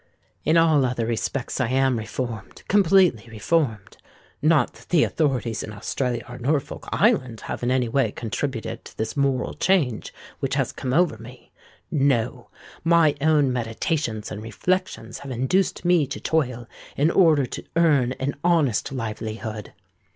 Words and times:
In 0.43 0.57
all 0.57 0.83
other 0.83 1.05
respects 1.05 1.61
I 1.61 1.67
am 1.69 1.99
reformed—completely 1.99 3.29
reformed. 3.29 3.97
Not 4.41 4.73
that 4.73 4.89
the 4.89 5.03
authorities 5.03 5.61
in 5.61 5.71
Australia 5.71 6.25
or 6.27 6.39
Norfolk 6.39 6.89
Island 6.91 7.41
have 7.41 7.61
in 7.61 7.69
any 7.69 7.87
way 7.87 8.11
contributed 8.11 8.83
to 8.85 8.97
this 8.97 9.15
moral 9.15 9.53
change 9.53 10.11
which 10.39 10.55
has 10.55 10.71
come 10.71 10.91
over 10.91 11.19
me: 11.19 11.51
no—my 11.91 13.13
own 13.21 13.53
meditations 13.53 14.31
and 14.31 14.41
reflections 14.41 15.19
have 15.19 15.29
induced 15.29 15.85
me 15.85 16.07
to 16.07 16.19
toil 16.19 16.67
in 16.97 17.11
order 17.11 17.45
to 17.45 17.63
earn 17.75 18.13
an 18.13 18.33
honest 18.43 18.91
livelihood. 18.91 19.71